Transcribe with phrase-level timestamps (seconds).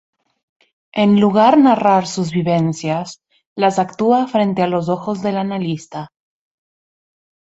[1.01, 3.21] En lugar narrar sus vivencias,
[3.55, 6.09] las actúa frente a los ojos del analista.